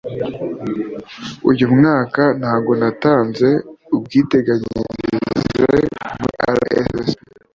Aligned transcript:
uyu 1.49 1.65
mwaka 1.77 2.21
ntago 2.39 2.71
natanze 2.79 3.47
ubwiteganyirize 3.95 5.39
muri 5.53 5.81
rssb 6.59 7.19